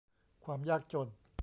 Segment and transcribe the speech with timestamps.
[0.43, 1.07] ความยากจน